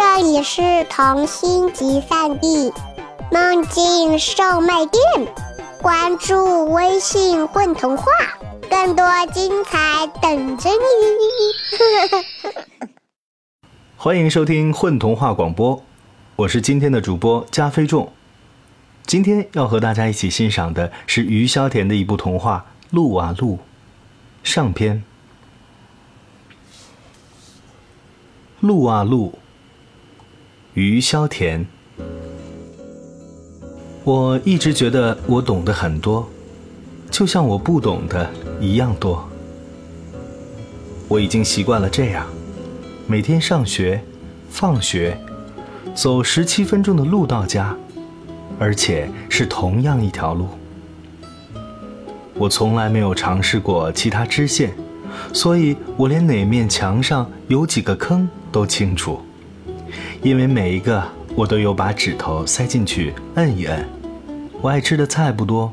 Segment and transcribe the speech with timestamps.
[0.00, 2.72] 这里是童心集散地，
[3.32, 5.02] 梦境售卖店。
[5.82, 8.04] 关注微信“混童话”，
[8.70, 10.76] 更多精彩等着你。
[13.98, 15.82] 欢迎收听混童话广播，
[16.36, 18.12] 我是今天的主播加菲众。
[19.04, 23.56] 今天要和大家一起欣赏的是余萧田的一部童话《路啊路》
[24.44, 25.02] 上篇。
[28.60, 29.36] 路啊路，
[30.78, 31.66] 余萧田。
[34.04, 36.30] 我一直觉得我懂得很多，
[37.10, 39.28] 就像我不懂的一样多。
[41.08, 42.24] 我已经习惯了这样，
[43.08, 44.00] 每天上学、
[44.50, 45.18] 放学，
[45.96, 47.76] 走十七分钟的路到家，
[48.56, 50.46] 而且是同样一条路。
[52.34, 54.72] 我从来没有尝试过其他支线，
[55.32, 58.28] 所以我连哪面墙上有几个坑。
[58.50, 59.20] 都清楚，
[60.22, 61.02] 因为每一个
[61.34, 63.88] 我都有把指头塞进去摁一摁。
[64.60, 65.72] 我爱吃的菜不多，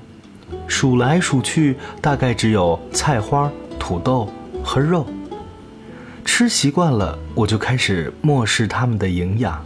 [0.67, 4.31] 数来数去大概只有菜花、土豆
[4.63, 5.07] 和肉。
[6.23, 9.63] 吃习惯了，我就开始漠视它们的营养，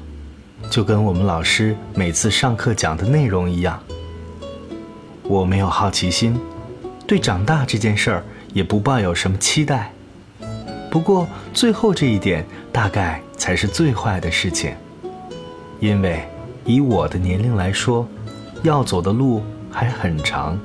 [0.70, 3.82] 就跟我们老师每次上课讲的内容一样。
[5.24, 6.40] 我没有好奇心，
[7.06, 9.92] 对长大这件事儿也不抱有什么期待。
[10.90, 14.74] 不过最后这一点大概才是最坏的事情，
[15.80, 16.28] 因为
[16.66, 18.08] 以我的年龄来说，
[18.64, 20.60] 要走的路还很长。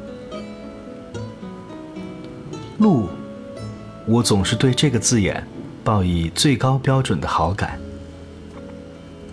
[2.79, 3.09] 路，
[4.07, 5.47] 我总是对这个字眼
[5.85, 7.79] 抱以最高标准的好感。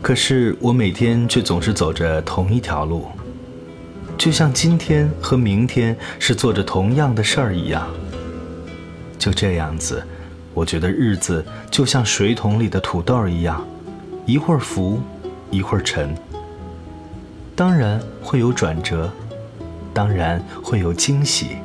[0.01, 3.07] 可是我每天却总是走着同一条路，
[4.17, 7.87] 就像今天和明天是做着同样的事儿一样。
[9.17, 10.05] 就这样子。
[10.53, 13.65] 我觉得日子就像水桶里的土豆一样，
[14.25, 15.01] 一会儿浮，
[15.49, 16.13] 一会儿沉。
[17.55, 19.11] 当然会有转折，
[19.93, 21.57] 当然会有惊喜，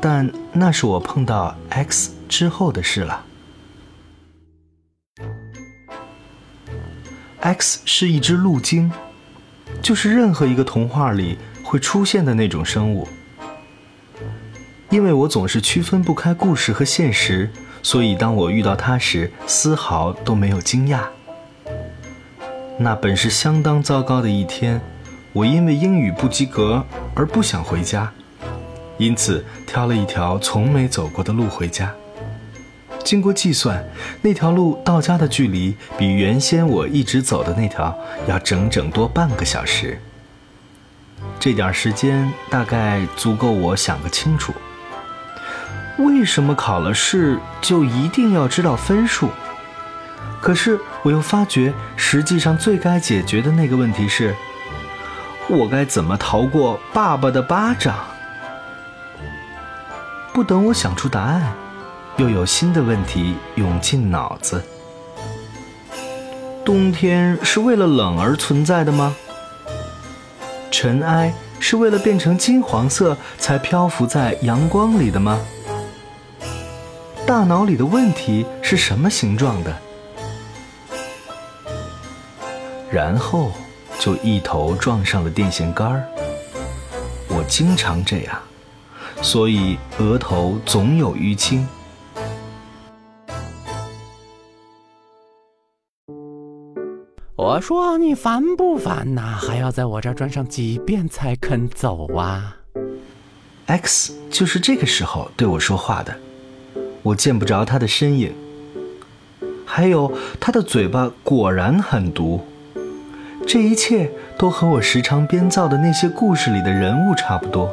[0.00, 3.24] 但那是我碰到 X 之后的事了。
[7.40, 8.90] X 是一只鹿精，
[9.82, 13.06] 就是任何一个童话里会出现的那种生物。
[14.90, 17.50] 因为我总是区分不开故事和现实。
[17.84, 21.00] 所以，当我遇到他时，丝毫都没有惊讶。
[22.78, 24.80] 那本是相当糟糕的一天，
[25.34, 26.82] 我因为英语不及格
[27.14, 28.10] 而不想回家，
[28.96, 31.92] 因此挑了一条从没走过的路回家。
[33.04, 33.84] 经过计算，
[34.22, 37.94] 那条路到家的距离比原先我一直走的那条
[38.26, 40.00] 要整整多半个小时。
[41.38, 44.54] 这点时间大概足够我想个清楚。
[45.98, 49.28] 为什么考了试就一定要知道分数？
[50.40, 54.34] 可是我又发觉，实际上最该解决的那个问题是：
[55.48, 57.94] 我该怎么逃过爸爸的巴掌？
[60.32, 61.52] 不等我想出答案，
[62.16, 64.62] 又有新的问题涌进脑子。
[66.64, 69.14] 冬天是为了冷而存在的吗？
[70.70, 75.40] 尘埃是为了变成金黄色才漂浮在阳光里的吗？
[77.26, 79.74] 大脑里的问题是什么形状的？
[82.90, 83.50] 然后
[83.98, 86.06] 就一头撞上了电线杆儿。
[87.28, 88.38] 我经常这样，
[89.22, 91.66] 所以额头总有淤青。
[97.36, 99.38] 我说你烦不烦呐？
[99.40, 102.54] 还要在我这儿转上几遍才肯走啊
[103.64, 106.14] ？X 就是这个时候对我说话的。
[107.04, 108.32] 我见不着他的身影，
[109.66, 110.10] 还有
[110.40, 112.40] 他的嘴巴果然很毒。
[113.46, 117.70] 这一切都和我时常编造的那些故事里的人物差不多。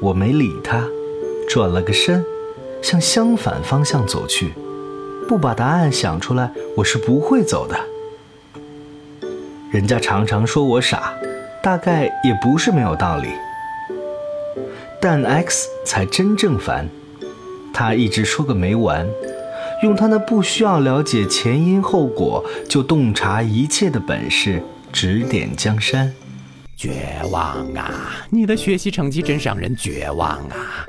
[0.00, 0.86] 我没理他，
[1.46, 2.24] 转了个身，
[2.80, 4.54] 向相反方向走去。
[5.28, 7.78] 不把答案想出来，我是不会走的。
[9.70, 11.12] 人家常常说我傻，
[11.62, 13.28] 大概也不是没有道理。
[14.98, 16.88] 但 X 才真正烦。
[17.72, 19.08] 他一直说个没完，
[19.82, 26.12] 用他那不需要了解前因后果就洞察一切的本事指点江山。
[26.76, 28.26] 绝望啊！
[28.30, 30.84] 你的学习成绩真是让人绝望啊！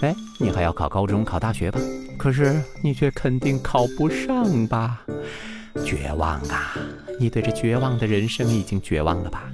[0.00, 1.78] 哎，你还要考高中、考大学吧？
[2.16, 5.02] 可是你却肯定考不上吧？
[5.84, 6.74] 绝望啊！
[7.20, 9.44] 你对这绝望的人生已经绝望了吧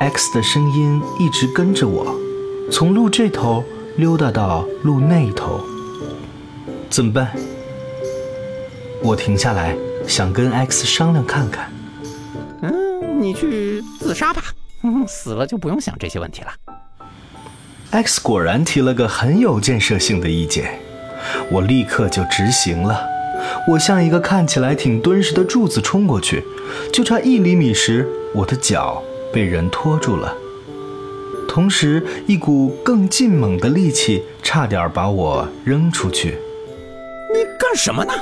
[0.00, 2.14] ？X 的声音一直跟着我，
[2.70, 3.62] 从路这头
[3.98, 5.60] 溜达到路那头。
[6.88, 7.30] 怎么办？
[9.02, 9.76] 我停下来，
[10.08, 11.70] 想跟 X 商量看看。
[12.62, 14.42] 嗯，你去自杀吧，
[15.06, 16.48] 死了就不用想这些问题了。
[17.90, 20.80] X 果然提了个很有建设性的意见，
[21.50, 23.06] 我立刻就执行了。
[23.68, 26.42] 我向一个看起来挺敦实的柱子冲过去，
[26.92, 30.34] 就差一厘米时，我的脚被人拖住了，
[31.48, 36.38] 同时一股更劲猛的力气差点把我扔出去。
[37.32, 38.12] 你干什么呢？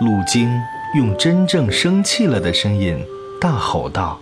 [0.00, 0.50] 陆晶
[0.94, 2.98] 用真正生气了的声音
[3.40, 4.20] 大吼道：“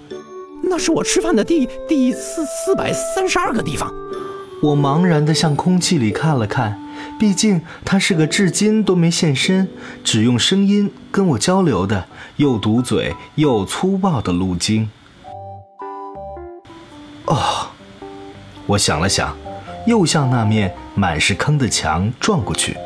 [0.62, 3.92] 那是我吃饭的第第四四百三十二个地方。”
[4.62, 6.78] 我茫然地向空气里看了看，
[7.18, 9.68] 毕竟他是个至今都没现身、
[10.02, 14.90] 只用声音跟我交流的又堵嘴又粗暴的陆晶。
[17.26, 17.68] 哦，
[18.66, 19.36] 我想了想，
[19.86, 22.76] 又向那面满是坑的墙撞过去。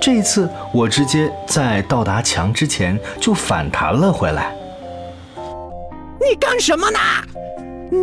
[0.00, 4.54] 这一次，我直接在到达墙之前就反弹了回来。
[6.20, 6.98] 你干什么呢？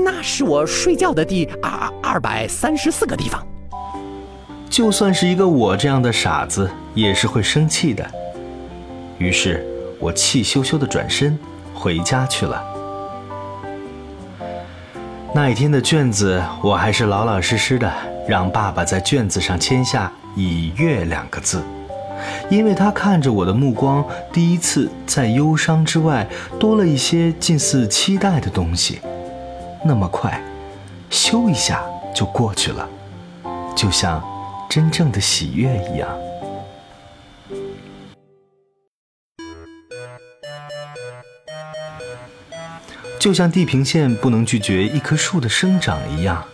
[0.03, 3.45] 那是我睡觉的第二二百三十四个地方。
[4.69, 8.06] 就算是一个我这样的傻子，也是会生气的。
[9.18, 9.65] 于是，
[10.00, 11.38] 我气羞羞的转身
[11.74, 12.62] 回家去了。
[15.33, 17.91] 那一天的卷子，我还是老老实实的
[18.27, 21.63] 让爸爸在卷子上签下“已阅”两个字。
[22.50, 26.27] 因为他看着我的目光，第一次在忧伤之外
[26.59, 29.01] 多了一些近似期待的东西，
[29.83, 30.42] 那么快，
[31.09, 31.83] 咻一下
[32.13, 32.88] 就过去了，
[33.75, 34.24] 就像
[34.69, 36.09] 真正的喜悦一样。
[43.19, 46.45] 就像地平线不能拒绝一棵树的生长一样，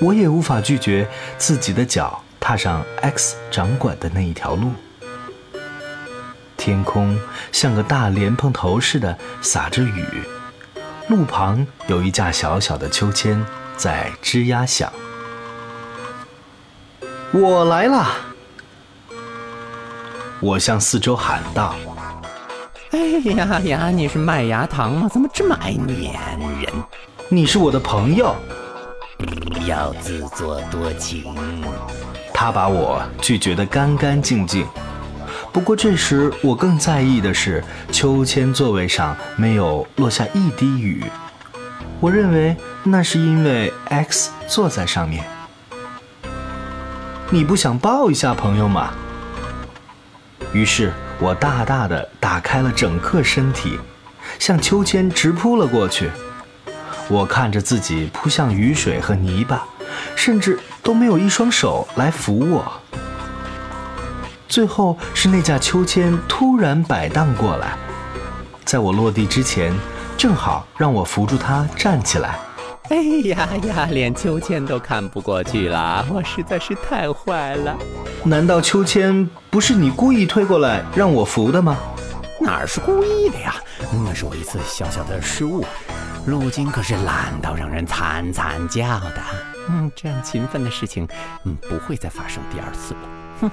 [0.00, 1.06] 我也无法拒绝
[1.38, 4.72] 自己的脚踏上 X 掌管的那一条路。
[6.64, 7.18] 天空
[7.50, 10.22] 像个大莲蓬头似的洒着雨，
[11.08, 13.44] 路旁有一架小小的秋千
[13.76, 14.88] 在吱呀响。
[17.32, 18.12] 我来啦！
[20.38, 21.74] 我向四周喊道
[22.92, 22.98] ：“哎
[23.34, 25.08] 呀呀，你是麦芽糖吗？
[25.08, 26.72] 怎么这么爱粘人？
[27.28, 28.36] 你是我的朋友。”
[29.18, 31.24] 不要自作多情。
[32.32, 34.64] 他把我拒绝得干干净净。
[35.52, 41.04] 不过这时，我更在意的是秋千座位上没有落下一滴雨。
[42.00, 45.24] 我认为那是因为 X 坐在上面。
[47.30, 48.94] 你不想抱一下朋友吗？
[50.54, 53.78] 于是我大大的打开了整个身体，
[54.38, 56.10] 向秋千直扑了过去。
[57.08, 59.64] 我看着自己扑向雨水和泥巴，
[60.16, 62.72] 甚至都没有一双手来扶我。
[64.52, 67.74] 最后是那架秋千突然摆荡过来，
[68.66, 69.72] 在我落地之前，
[70.14, 72.38] 正好让我扶住它站起来。
[72.90, 72.96] 哎
[73.30, 77.74] 呀呀，连秋千都看不过去了，我实在是太坏了。
[78.24, 81.78] 难道秋千不是你故意推过来让我扶的吗？
[82.38, 83.54] 哪是故意的呀，
[84.04, 85.64] 那是我一次小小的失误。
[86.26, 89.22] 陆金可是懒到让人惨惨叫的。
[89.70, 91.08] 嗯，这样勤奋的事情，
[91.44, 93.00] 嗯，不会再发生第二次了。
[93.40, 93.50] 哼。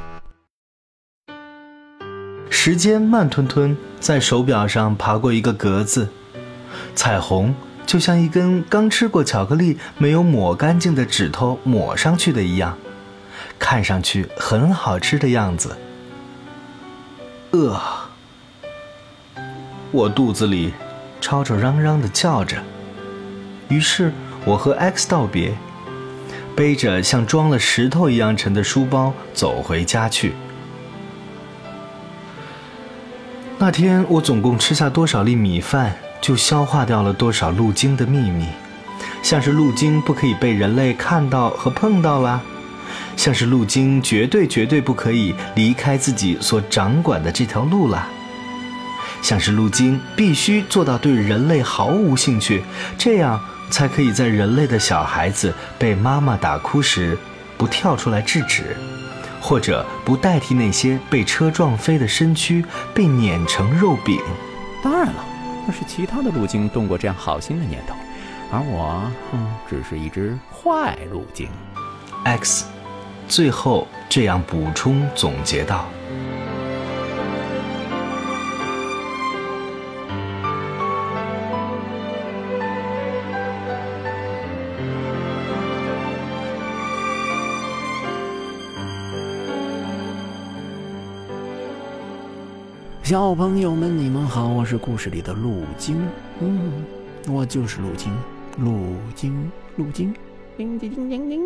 [2.61, 6.09] 时间慢吞吞在手表上爬过一个格子，
[6.93, 7.55] 彩虹
[7.85, 12.77] 就像一根刚吃过巧克力没有抹干净的指头抹上去的一样，
[13.57, 15.77] 看上去很好吃的样子。
[17.51, 17.79] 饿，
[19.91, 20.73] 我肚子里
[21.21, 22.57] 吵吵嚷嚷的叫着，
[23.69, 24.11] 于是
[24.43, 25.57] 我和 X 道别，
[26.57, 30.33] 背着像装了石头一样沉的书包走回家去。
[33.61, 38.45] 那天我总共吃下多少粒米饭，就消化掉了多少路径的秘密，
[39.21, 42.39] 像是路径不可以被人类看到和碰到啦，
[43.17, 48.07] 像是路径绝对绝对不可以离开自己所掌管的这条路啦，
[49.21, 52.63] 像是路径必须做到对人类毫无兴趣，
[52.97, 53.37] 这样
[53.69, 57.17] 才可以在人类的小孩子被妈妈打哭时，
[57.57, 58.77] 不跳出来制止。
[59.41, 64.19] 或者不代替那些被车撞飞的身躯被碾成肉饼。
[64.83, 65.25] 当然了，
[65.67, 67.93] 那是其他的路径动过这样好心的念头，
[68.51, 71.49] 而我，嗯，只是一只坏路径。
[72.23, 72.65] X，
[73.27, 75.85] 最后这样补充总结道。
[93.09, 95.99] 小朋友们，你们好，我是故事里的陆晶。
[96.41, 96.85] 嗯，
[97.27, 98.13] 我就是陆晶，
[98.59, 100.13] 陆晶，陆鲸，
[100.55, 101.41] 叮叮叮叮叮。